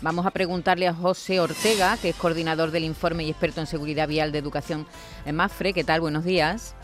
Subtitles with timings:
[0.00, 4.06] Vamos a preguntarle a José Ortega, que es coordinador del informe y experto en seguridad
[4.06, 4.86] vial de educación
[5.26, 5.72] en MAFRE.
[5.72, 6.00] ¿Qué tal?
[6.00, 6.76] Buenos días.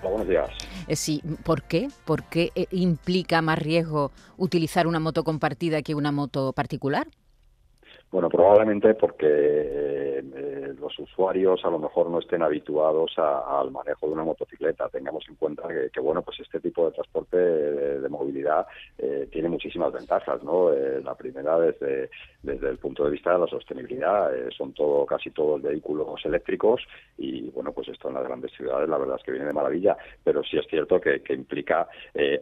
[0.00, 0.48] Hola, buenos días.
[0.88, 1.88] Eh, sí, ¿por qué?
[2.06, 7.06] ¿Por qué eh, implica más riesgo utilizar una moto compartida que una moto particular?
[8.14, 14.12] Bueno, probablemente porque eh, los usuarios a lo mejor no estén habituados al manejo de
[14.12, 14.88] una motocicleta.
[14.88, 18.68] Tengamos en cuenta que, bueno, pues este tipo de transporte de, movilidad
[18.98, 20.72] eh, tiene muchísimas ventajas, ¿no?
[20.72, 22.08] Eh, la primera desde,
[22.40, 26.82] desde el punto de vista de la sostenibilidad, son todo casi todos vehículos eléctricos
[27.18, 29.96] y bueno, pues esto en las grandes ciudades la verdad es que viene de maravilla,
[30.22, 31.88] pero sí es cierto que, implica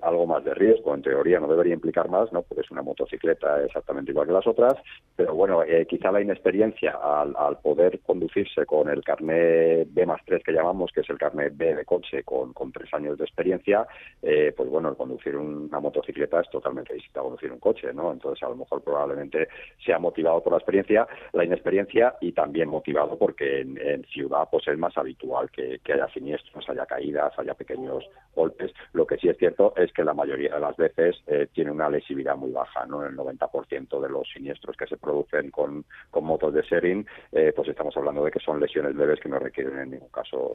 [0.02, 0.95] algo más de riesgo.
[0.95, 2.43] En teoría no debería implicar más, ¿no?
[2.43, 4.75] Porque es una motocicleta exactamente igual que las otras,
[5.16, 10.43] pero bueno, eh, quizá la inexperiencia al, poder conducirse con el carnet B más 3
[10.43, 13.87] que llamamos, que es el carnet B de coche con, tres años de experiencia,
[14.23, 18.12] eh, pues bueno, el conducir una motocicleta es totalmente distinto a conducir un coche, ¿no?
[18.12, 19.48] Entonces a lo mejor probablemente
[19.85, 24.79] sea motivado por la experiencia, la inexperiencia y también motivado porque en, ciudad pues es
[24.79, 28.73] más habitual que, haya siniestros, haya caídas, haya pequeños golpes.
[28.93, 31.88] Lo que sí es cierto es que la mayoría de las veces eh, tiene una
[31.88, 33.05] lesividad muy baja, ¿no?
[33.05, 35.85] El 90% de los siniestros que se producen con,
[36.23, 39.77] motos de sharing, eh, pues estamos hablando de que son lesiones leves que no requieren
[39.79, 40.55] en ningún caso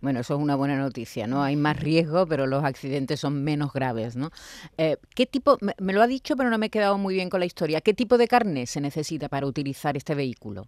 [0.00, 1.42] Bueno, eso es una buena noticia, ¿no?
[1.42, 4.30] Hay más riesgo, pero los accidentes son menos graves, ¿no?
[4.78, 7.40] Eh, ¿Qué tipo, me, lo ha dicho, pero no me he quedado muy bien con
[7.40, 10.66] la historia, ¿qué tipo de carne se necesita para utilizar este vehículo?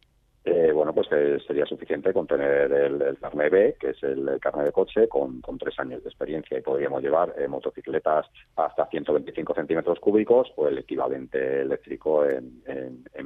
[0.88, 4.66] Eh, bueno, pues sería suficiente con tener el, el carnet B, que es el, carnet
[4.66, 9.98] de coche, con, tres años de experiencia y podríamos llevar eh, motocicletas hasta 125 centímetros
[10.00, 12.62] cúbicos o el equivalente eléctrico en,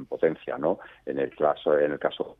[0.09, 0.79] potencia, ¿no?
[1.05, 2.35] En el caso, en el caso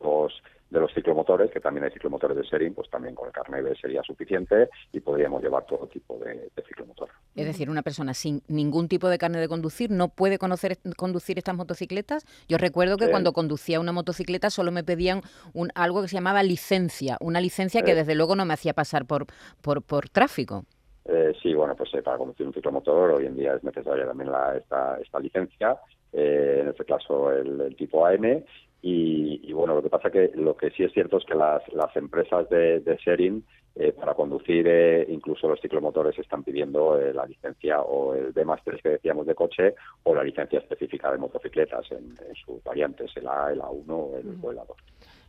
[0.70, 3.76] de los ciclomotores, que también hay ciclomotores de serie, pues también con el carnet B
[3.76, 7.10] sería suficiente y podríamos llevar todo tipo de, ciclomotor.
[7.36, 11.38] Es decir, una persona sin ningún tipo de carnet de conducir no puede conocer, conducir
[11.38, 12.26] estas motocicletas.
[12.48, 15.22] Yo recuerdo que cuando conducía una motocicleta solo me pedían
[15.54, 19.06] un, algo que se llamaba licencia, una licencia que desde luego no me hacía pasar
[19.06, 19.26] por,
[19.62, 20.66] por, por tráfico.
[21.06, 24.32] Eh, sí, bueno, pues eh, para conducir un ciclomotor hoy en día es necesaria también
[24.32, 25.78] la, esta, esta licencia,
[26.14, 28.44] eh, en este caso el, tipo AM,
[28.86, 31.96] y, bueno, lo que pasa que lo que sí es cierto es que las, las
[31.96, 37.26] empresas de, de sharing eh, para conducir, eh, incluso los ciclomotores están pidiendo eh, la
[37.26, 39.74] licencia o el D más 3 que decíamos de coche
[40.04, 44.38] o la licencia específica de motocicletas en, sus variantes, el A, el A1 o el,
[44.44, 44.76] o el A2.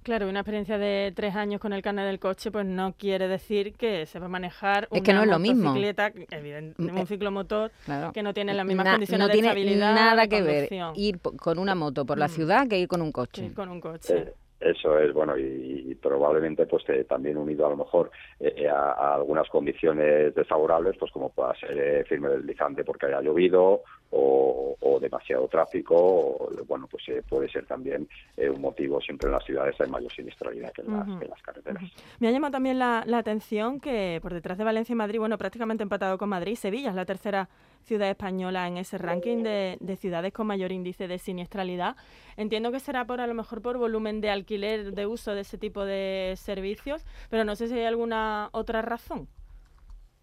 [0.03, 3.73] Claro, una experiencia de tres años con el carnet del coche, pues no quiere decir
[3.73, 5.71] que se va a manejar una que no es lo mismo.
[5.71, 7.73] motocicleta, evidentemente, un ciclomotor
[8.13, 9.93] que no tiene las mismas condiciones no de estabilidad.
[9.93, 12.31] No tiene nada que ver ir con una moto por la mm.
[12.31, 13.51] ciudad que ir con un coche.
[13.55, 14.35] con un coche.
[14.65, 18.11] Eh, eso es bueno y, probablemente pues también unido a lo mejor
[18.41, 23.83] eh, a, algunas condiciones desfavorables pues como pueda ser eh, firme deslizante porque haya llovido
[24.11, 29.33] o, demasiado tráfico o, bueno pues eh, puede ser también eh, un motivo siempre en
[29.33, 31.83] las ciudades hay mayor siniestralidad que en, las, carreteras.
[32.21, 35.37] Me ha llamado también la, la atención que por detrás de Valencia y Madrid bueno
[35.37, 37.49] prácticamente empatado con Madrid Sevilla es la tercera
[37.85, 41.97] ciudad española en ese ranking de, de, ciudades con mayor índice de siniestralidad.
[42.37, 45.59] Entiendo que será por a lo mejor por volumen de alquiler de uso de ese
[45.59, 49.29] tipo de servicios, pero no sé si hay alguna otra razón.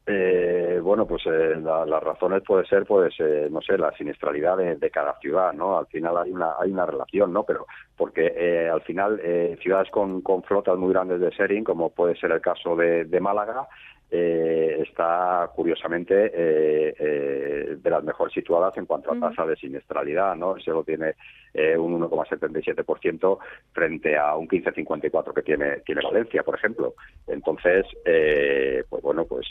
[0.07, 4.89] Eh, bueno, pues eh, las razones puede ser, pues, eh, no sé, la siniestralidad de,
[4.89, 5.77] cada ciudad, ¿no?
[5.77, 7.43] Al final hay una hay una relación, ¿no?
[7.43, 9.21] Pero porque eh, al final
[9.61, 13.67] ciudades con, con flotas muy grandes de sharing, como puede ser el caso de Málaga,
[14.11, 20.35] eh, está curiosamente eh, eh, de las mejor situadas en cuanto a tasa de siniestralidad,
[20.35, 20.59] ¿no?
[20.59, 21.15] Solo tiene
[21.53, 23.37] eh, un 1,77%
[23.71, 26.93] frente a un 15,54 que tiene tiene Valencia, por ejemplo.
[27.27, 29.47] Entonces, pues bueno, pues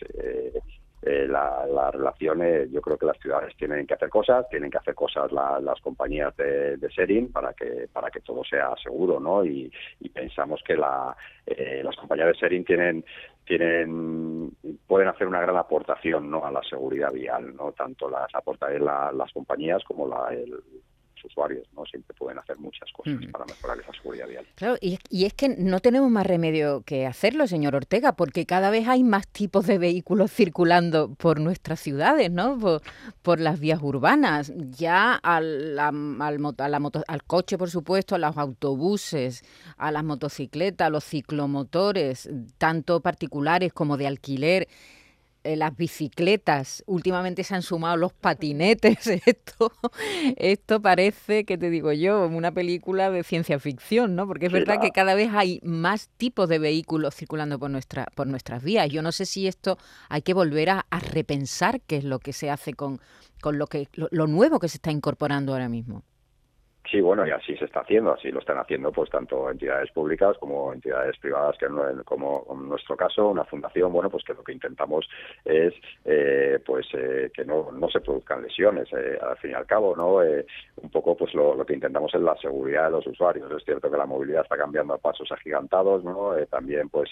[1.03, 2.41] la, la, relación,
[2.71, 6.37] yo creo que las ciudades tienen que hacer cosas, tienen que hacer cosas las compañías
[6.37, 9.44] de, de sharing para que para que todo sea seguro, ¿no?
[9.44, 9.71] Y,
[10.12, 11.16] pensamos que la,
[11.83, 13.05] las compañías de sharing tienen
[13.47, 14.50] tienen
[14.87, 19.33] pueden hacer una gran aportación no a la seguridad vial no tanto las aportan las
[19.33, 20.62] compañías como la, el,
[21.25, 21.84] usuarios, ¿no?
[21.86, 24.47] Siempre pueden hacer muchas cosas para mejorar esa seguridad vial.
[24.54, 28.89] Claro, y, es que no tenemos más remedio que hacerlo, señor Ortega, porque cada vez
[28.89, 32.59] hay más tipos de vehículos circulando por nuestras ciudades, ¿no?
[33.22, 34.53] Por, las vías urbanas.
[34.77, 39.45] Ya al, al, al coche, por supuesto, a los autobuses,
[39.77, 42.28] a las motocicletas, a los ciclomotores,
[42.59, 44.68] tanto particulares como de alquiler.
[45.42, 49.72] Eh, las bicicletas, últimamente se han sumado los patinetes, esto,
[50.37, 54.27] esto parece, que te digo yo, una película de ciencia ficción, ¿no?
[54.27, 58.27] Porque es verdad que cada vez hay más tipos de vehículos circulando por, nuestra, por
[58.27, 58.91] nuestras vías.
[58.91, 59.78] Yo no sé si esto
[60.10, 63.01] hay que volver a, repensar qué es lo que se hace con,
[63.41, 66.04] con lo, que, lo nuevo que se está incorporando ahora mismo.
[66.88, 70.36] Sí, bueno, y así se está haciendo, así lo están haciendo pues tanto entidades públicas
[70.38, 71.68] como entidades privadas, que
[72.04, 75.09] como en nuestro caso, una fundación, bueno, pues que lo que intentamos
[75.44, 75.74] es
[76.04, 79.94] eh, pues eh, que no, no se produzcan lesiones, eh, al fin y al cabo,
[79.94, 80.21] ¿no?
[80.82, 83.50] un poco pues lo, que intentamos es la seguridad de los usuarios.
[83.53, 86.34] Es cierto que la movilidad está cambiando a pasos agigantados, ¿no?
[86.47, 87.10] también pues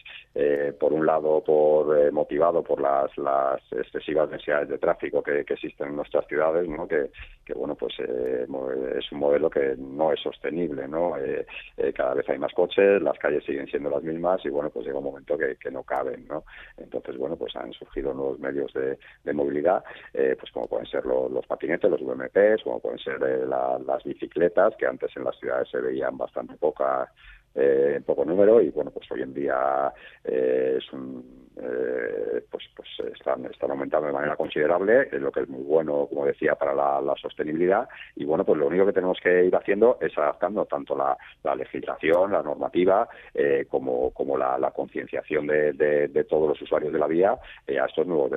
[0.80, 5.88] por un lado por motivado por las, las excesivas densidades de tráfico que, que existen
[5.88, 6.88] en nuestras ciudades, ¿no?
[6.88, 7.10] Que,
[7.44, 11.16] que bueno pues es un modelo que no es sostenible, ¿no?
[11.16, 11.46] Eh,
[11.76, 14.86] eh, cada vez hay más coches, las calles siguen siendo las mismas y bueno, pues
[14.86, 16.44] llega un momento que, no caben, ¿no?
[16.76, 18.98] Entonces, bueno, pues han surgido nuevos medios de,
[19.32, 19.84] movilidad,
[20.14, 24.86] eh, pues como pueden ser los patinetes, los UMPs, como pueden ser las bicicletas, que
[24.86, 27.12] antes en las ciudades se veían bastante poca,
[27.54, 33.44] en poco número y bueno, pues hoy en día es un eh, pues, pues están,
[33.46, 37.88] están aumentando de manera considerable, lo que es muy bueno, como decía, para la, sostenibilidad.
[38.16, 41.16] Y bueno, pues lo único que tenemos que ir haciendo es adaptando tanto la,
[41.56, 47.36] legislación, la normativa, eh, como, como la, concienciación de, todos los usuarios de la vía
[47.66, 48.30] eh, a estos nuevos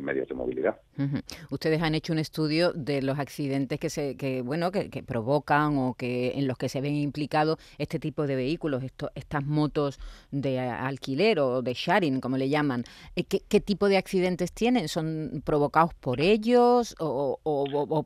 [0.00, 0.76] medios de movilidad.
[1.50, 5.94] Ustedes han hecho un estudio de los accidentes que se, que bueno, que, provocan o
[5.94, 8.82] que en los que se ven implicados este tipo de vehículos,
[9.14, 9.98] estas motos
[10.30, 12.53] de alquiler o de sharing, como le llaman,
[13.16, 14.88] eh, ¿qué, tipo de accidentes tienen?
[14.88, 17.38] ¿Son provocados por ellos o,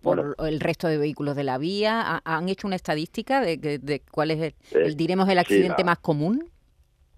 [0.03, 2.23] por el resto de vehículos de la vía?
[2.25, 6.51] ¿Han hecho una estadística de, de, cuál es, el, diremos, el accidente más común?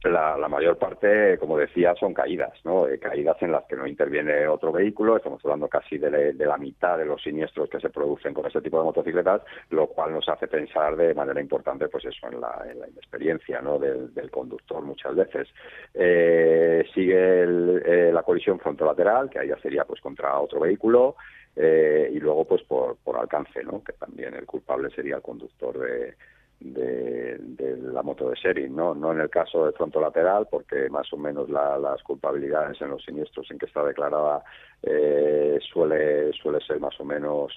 [0.03, 2.89] La, mayor parte, como decía, son caídas, ¿no?
[2.89, 5.17] Eh, caídas en las que no interviene otro vehículo.
[5.17, 8.79] Estamos hablando casi de, la mitad de los siniestros que se producen con este tipo
[8.79, 13.61] de motocicletas, lo cual nos hace pensar de manera importante, pues eso, en la, inexperiencia,
[13.61, 13.79] ¿no?
[13.79, 15.49] Del, conductor muchas veces.
[15.93, 21.17] Eh, sigue eh, la colisión frontolateral, que ahí ya sería, pues, contra otro vehículo.
[21.57, 23.85] y luego, pues, por, por alcance, ¿no?
[23.85, 26.15] Que también el culpable sería el conductor de
[26.61, 27.30] de,
[28.01, 28.95] la moto de serie, ¿no?
[28.95, 33.05] no en el caso de fronto lateral, porque más o menos las culpabilidades en los
[33.05, 34.43] siniestros en que está declarada
[34.83, 37.53] eh, suele, suele ser más o menos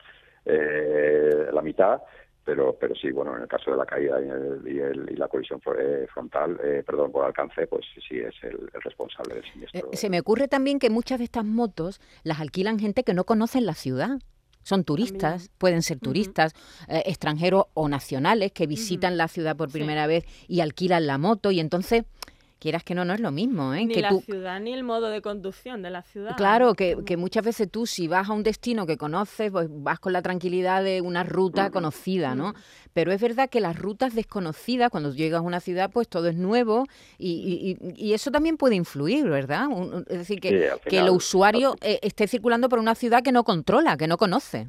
[0.46, 2.02] eh, la mitad,
[2.44, 6.06] pero pero sí bueno en el caso de la caída y, y, la colisión eh,
[6.14, 10.78] frontal perdón por alcance pues sí es el, responsable del siniestro se me ocurre también
[10.78, 14.20] que muchas de estas motos las alquilan gente que no conoce la ciudad
[14.64, 16.54] son turistas, pueden ser turistas,
[16.88, 21.52] eh, extranjeros o nacionales que visitan la ciudad por primera vez y alquilan la moto
[21.52, 22.04] y entonces
[22.64, 23.74] quieras que no, no es lo mismo.
[23.74, 23.86] ¿eh?
[23.86, 26.38] Ni que la ciudad ni el modo de conducción de la ciudad.
[26.38, 30.00] Claro, que, que, muchas veces tú si vas a un destino que conoces, pues vas
[30.00, 32.54] con la tranquilidad de una ruta conocida, ¿no?
[32.94, 36.38] Pero es verdad que las rutas desconocidas, cuando llegas a una ciudad, pues todo es
[36.38, 36.86] nuevo
[37.18, 39.68] y, y, eso también puede influir, ¿verdad?
[40.08, 43.98] es decir, que, que el usuario eh, esté circulando por una ciudad que no controla,
[43.98, 44.68] que no conoce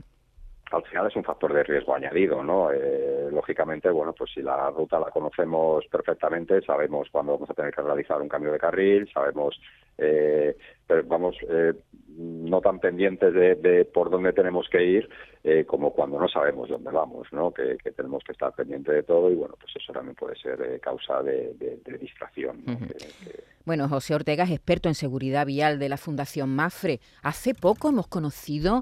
[0.71, 2.71] al final es un factor de riesgo añadido, ¿no?
[2.73, 7.73] Eh, lógicamente, bueno, pues si la ruta la conocemos perfectamente, sabemos cuándo vamos a tener
[7.73, 9.61] que realizar un cambio de carril, sabemos,
[9.99, 10.57] eh,
[10.87, 11.75] pero vamos, eh,
[12.17, 15.09] no tan pendientes de, por dónde tenemos que ir
[15.67, 17.53] como cuando no sabemos dónde vamos, ¿no?
[17.53, 21.23] Que, tenemos que estar pendientes de todo y bueno, pues eso también puede ser causa
[21.23, 21.55] de,
[22.01, 22.65] distracción.
[23.67, 27.01] Bueno, José Ortega es experto en seguridad vial de la Fundación Mafre.
[27.23, 28.81] Hace poco hemos conocido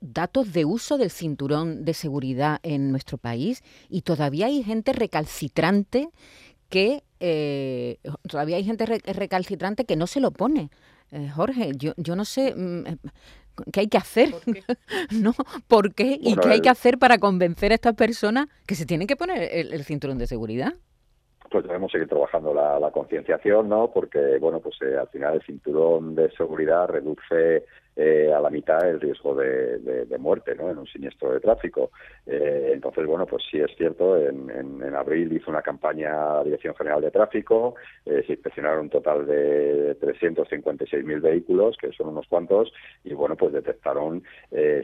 [0.00, 6.10] datos de uso del cinturón de seguridad en nuestro país y todavía hay gente recalcitrante
[6.68, 10.70] que eh, todavía hay gente recalcitrante que no se lo pone.
[11.12, 12.96] Eh, Jorge, yo, yo no sé mm, eh,
[13.72, 14.64] qué hay que hacer, ¿Por qué?
[15.10, 15.34] ¿no?
[15.68, 16.18] ¿Por qué?
[16.20, 19.48] ¿Y qué hay que hacer para convencer a estas personas que se tienen que poner
[19.52, 20.74] el, cinturón de seguridad?
[21.50, 23.90] Pues debemos seguir trabajando la, concienciación, ¿no?
[23.92, 27.64] Porque, bueno, pues al final el cinturón de seguridad reduce
[27.98, 30.70] eh, a la mitad el riesgo de, muerte ¿no?
[30.70, 31.92] en un siniestro de tráfico.
[32.26, 36.74] Eh, entonces, bueno, pues sí es cierto, en, en, abril hizo una campaña a Dirección
[36.74, 37.74] General de Tráfico,
[38.04, 42.70] eh, se inspeccionaron un total de 356.000 vehículos, que son unos cuantos,
[43.02, 44.22] y bueno, pues detectaron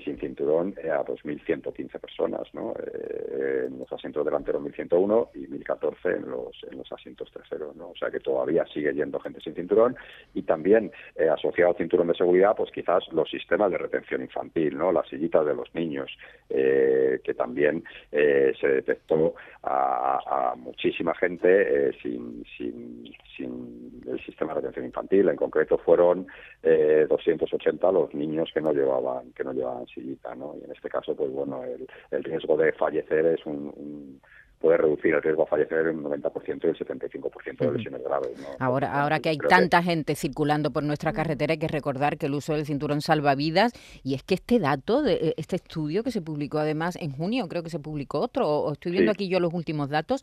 [0.04, 2.74] sin cinturón a 2.115 personas, ¿no?
[2.76, 7.90] en los asientos delanteros 1.101 y 1.014 en los, en los asientos traseros, ¿no?
[7.90, 9.96] O sea que todavía sigue yendo gente sin cinturón
[10.34, 10.90] y también
[11.32, 14.92] asociado al cinturón de seguridad, pues quizás los sistemas de retención infantil, ¿no?
[14.92, 16.10] Las sillitas de los niños,
[16.48, 21.48] eh, que también eh, se detectó a, muchísima gente
[21.88, 23.04] eh, sin, sin,
[23.36, 25.28] sin, el sistema de retención infantil.
[25.28, 26.26] En concreto fueron
[26.62, 30.54] 280 los niños que no llevaban que no llevaban sillita, ¿no?
[30.60, 34.20] Y en este caso, pues bueno, el, riesgo de fallecer es un
[34.62, 38.30] puede reducir el riesgo a fallecer en un 90% y el 75% de lesiones graves.
[38.60, 42.34] Ahora, ahora que hay tanta gente circulando por nuestra carretera, hay que recordar que el
[42.34, 43.72] uso del cinturón salva vidas
[44.04, 47.48] y es que este dato, de e, este estudio que se publicó además en junio,
[47.48, 50.22] creo que se publicó otro, o estoy viendo aquí yo los últimos datos,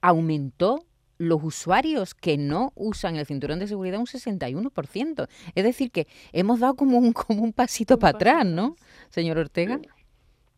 [0.00, 0.84] aumentó
[1.16, 5.28] los usuarios que no usan el cinturón de seguridad un 61%.
[5.54, 8.74] Es decir, que hemos dado como un, como un pasito para atrás, ¿no,
[9.10, 9.80] señor Ortega?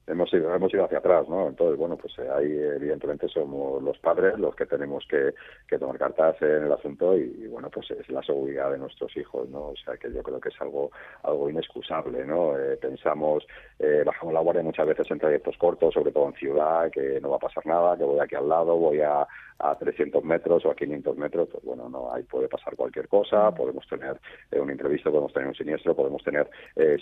[0.07, 1.49] Hemos ido, hemos ido hacia atrás, ¿no?
[1.49, 5.35] Entonces, bueno, pues eh, ahí evidentemente somos los padres los que tenemos que,
[5.79, 9.69] tomar cartas en el asunto y, bueno, pues es la seguridad de nuestros hijos, ¿no?
[9.69, 10.91] O sea, que yo creo que es algo
[11.23, 12.59] algo inexcusable, ¿no?
[12.59, 13.47] Eh, pensamos,
[13.79, 17.31] eh, bajamos la guardia muchas veces en trayectos cortos, sobre todo en ciudad, que no
[17.31, 19.27] va a pasar nada, que voy aquí al lado, voy a,
[19.59, 23.51] a 300 metros o a 500 metros, pues bueno, no ahí puede pasar cualquier cosa,
[23.55, 24.19] podemos tener
[24.53, 26.49] un imprevisto, podemos tener un siniestro, podemos tener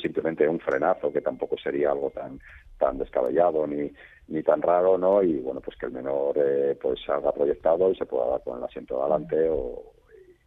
[0.01, 2.41] simplemente un frenazo, que tampoco sería algo tan
[2.79, 3.91] tan descabellado ni,
[4.29, 5.23] ni tan raro, ¿no?
[5.23, 8.59] Y bueno, pues que el menor eh, pues salga proyectado y se pueda dar con
[8.59, 9.95] el asiento de adelante o,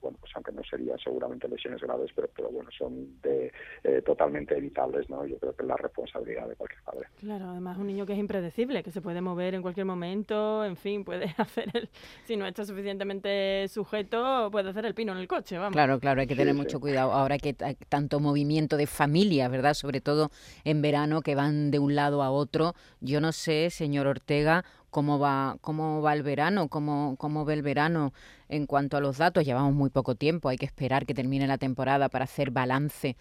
[0.01, 3.51] bueno, pues aunque no serían seguramente lesiones graves, pero, pero bueno, son de,
[3.83, 5.25] eh, totalmente evitables, ¿no?
[5.25, 7.07] Yo creo que es la responsabilidad de cualquier padre.
[7.19, 10.75] Claro, además un niño que es impredecible, que se puede mover en cualquier momento, en
[10.75, 11.89] fin, puede hacer el,
[12.25, 15.73] si no está suficientemente sujeto, puede hacer el pino en el coche, vamos.
[15.73, 17.11] Claro, claro, hay que tener mucho cuidado.
[17.11, 19.73] Ahora que hay tanto movimiento de familia, ¿verdad?
[19.73, 20.29] Sobre todo
[20.63, 22.73] en verano, que van de un lado a otro.
[23.01, 27.61] Yo no sé, señor Ortega, cómo va, cómo va el verano, cómo, cómo ve el
[27.61, 28.13] verano
[28.49, 29.45] en cuanto a los datos.
[29.45, 33.15] Llevamos muy poco tiempo, hay que esperar que termine la temporada para hacer balance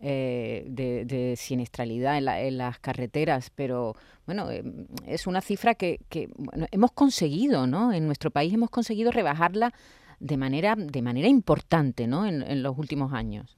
[0.00, 3.94] eh, de, siniestralidad en, las carreteras, pero
[4.26, 4.62] bueno, eh,
[5.06, 6.28] es una cifra que, que
[6.72, 7.92] hemos conseguido, ¿no?
[7.92, 9.72] En nuestro país hemos conseguido rebajarla
[10.20, 12.26] de manera, de manera importante, ¿no?
[12.26, 13.56] En, los últimos años.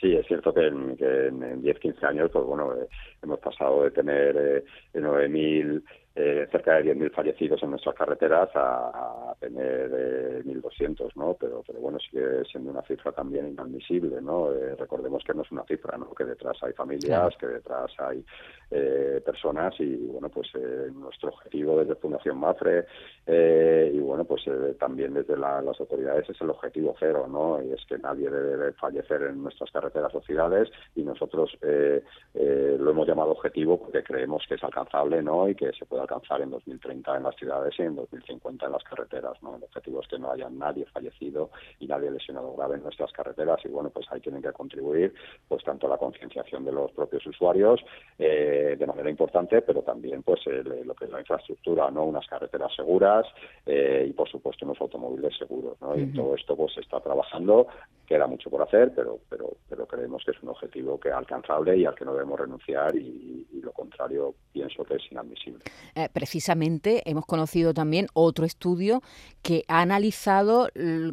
[0.00, 2.88] Sí, es cierto que en, que en 10, 15 años, pues bueno, eh,
[3.22, 5.82] hemos pasado de tener eh, 9.000
[6.20, 11.36] eh, cerca de 10.000 fallecidos en nuestras carreteras a, tener eh, 1.200, ¿no?
[11.38, 14.52] Pero, pero bueno, sigue siendo una cifra también inadmisible, ¿no?
[14.52, 16.10] Eh, recordemos que no es una cifra, ¿no?
[16.10, 18.24] Que detrás hay familias, que detrás hay
[18.72, 20.48] eh, personas y, bueno, pues
[20.92, 22.86] nuestro objetivo desde Fundación Mafre
[23.28, 24.42] y, bueno, pues
[24.78, 27.62] también desde las autoridades es el objetivo cero, ¿no?
[27.62, 33.06] Y es que nadie debe fallecer en nuestras carreteras o ciudades y nosotros lo hemos
[33.06, 35.48] llamado objetivo porque creemos que es alcanzable, ¿no?
[35.48, 38.82] Y que se pueda alcanzar en 2030 en las ciudades y en 2050 en las
[38.84, 39.42] carreteras.
[39.42, 39.56] ¿no?
[39.56, 43.60] El objetivo es que no haya nadie fallecido y nadie lesionado grave en nuestras carreteras
[43.64, 45.12] y bueno, pues ahí tienen que contribuir
[45.46, 47.80] pues tanto la concienciación de los propios usuarios
[48.18, 52.74] eh, de manera importante, pero también pues lo que es la infraestructura, no unas carreteras
[52.74, 53.26] seguras
[53.66, 55.80] eh, y por supuesto unos automóviles seguros.
[55.80, 55.96] ¿no?
[55.96, 57.66] Y todo esto pues se está trabajando,
[58.06, 61.76] queda mucho por hacer, pero, pero, pero creemos que es un objetivo que es alcanzable
[61.76, 65.64] y al que no debemos renunciar y, y lo contrario pienso que es inadmisible.
[65.94, 69.02] Eh, precisamente hemos conocido también otro estudio
[69.42, 70.68] que ha analizado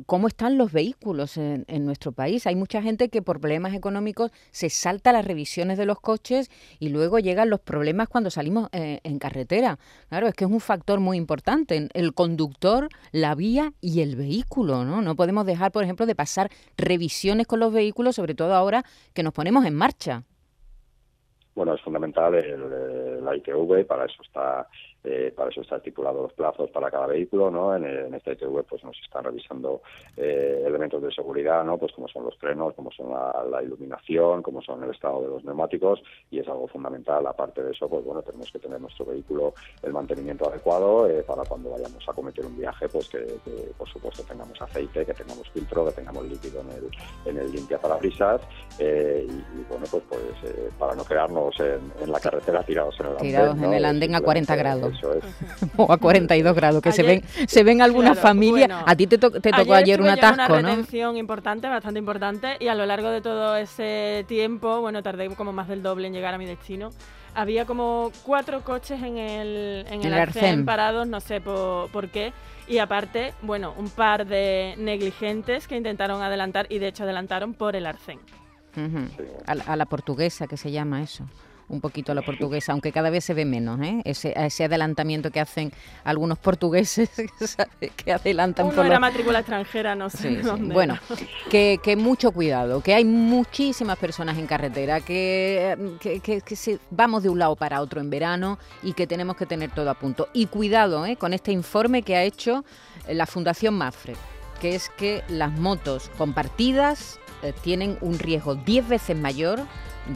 [0.05, 2.47] cómo están los vehículos en, nuestro país.
[2.47, 6.49] Hay mucha gente que por problemas económicos se salta las revisiones de los coches
[6.79, 9.77] y luego llegan los problemas cuando salimos eh, en carretera.
[10.09, 11.89] Claro, es que es un factor muy importante.
[11.93, 14.85] El conductor, la vía y el vehículo.
[14.85, 18.83] No, no podemos dejar, por ejemplo, de pasar revisiones con los vehículos, sobre todo ahora
[19.13, 20.23] que nos ponemos en marcha.
[21.55, 24.67] Bueno, es fundamental el, la ITV, para eso está
[25.05, 27.75] eh, para eso está estipulado los plazos para cada vehículo, ¿no?
[27.75, 29.81] En, en esta ITV pues nos están revisando
[30.17, 31.77] eh, elementos de seguridad, ¿no?
[31.77, 35.43] Pues como son los frenos, como son la, iluminación, como son el estado de los
[35.43, 37.25] neumáticos y es algo fundamental.
[37.27, 41.43] Aparte de eso, pues bueno, tenemos que tener nuestro vehículo el mantenimiento adecuado eh, para
[41.43, 43.19] cuando vayamos a cometer un viaje, pues que,
[43.77, 46.89] por supuesto tengamos aceite, que tengamos filtro, que tengamos líquido en el,
[47.25, 48.41] en el limpia parabrisas
[48.79, 53.27] y, bueno, pues, pues para no quedarnos en, la carretera tirados en el andén.
[53.27, 54.94] Tirados en el andén a 40 grados.
[55.77, 58.83] o a 42 grados, que se ven se ven algunas familias.
[58.85, 62.75] a ti te, te tocó ayer, un atasco, una retención importante, bastante importante, y a
[62.75, 66.37] lo largo de todo ese tiempo, bueno, tardé como más del doble en llegar a
[66.37, 66.89] mi destino.
[67.33, 72.31] Había como cuatro coches en el, en el, arcén parados, no sé por, por qué.
[72.67, 77.75] Y aparte, bueno, un par de negligentes que intentaron adelantar y de hecho adelantaron por
[77.75, 78.19] el arcén.
[79.45, 81.25] a, la portuguesa que se llama eso
[81.69, 84.01] un poquito a la portuguesa, aunque cada vez se ve menos, ¿eh?
[84.05, 85.71] ese, ese adelantamiento que hacen
[86.03, 87.09] algunos portugueses
[87.95, 90.97] que adelantan Uno por era matrícula extranjera, no sé dónde Bueno,
[91.49, 97.29] que, que, mucho cuidado, que hay muchísimas personas en carretera, que, que, que, vamos de
[97.29, 100.29] un lado para otro en verano y que tenemos que tener todo a punto.
[100.33, 101.15] Y cuidado ¿eh?
[101.15, 102.63] con este informe que ha hecho
[103.07, 104.15] la Fundación Mafre,
[104.59, 109.59] que es que las motos compartidas eh, tienen un riesgo 10 veces mayor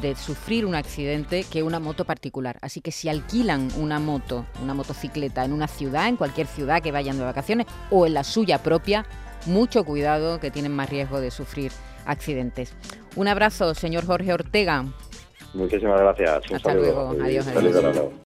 [0.02, 2.58] de sufrir un accidente que una moto particular.
[2.62, 6.92] Así que si alquilan una moto, una motocicleta en una ciudad, en cualquier ciudad que
[6.92, 9.06] vayan de vacaciones o en la suya propia,
[9.46, 11.72] mucho cuidado que tienen más riesgo de sufrir
[12.06, 12.74] accidentes.
[13.16, 14.86] Un abrazo, señor Jorge Ortega.
[15.54, 16.52] Muchísimas gracias.
[16.54, 17.16] Hasta luego.
[17.22, 17.48] Adiós.
[17.48, 18.12] adiós.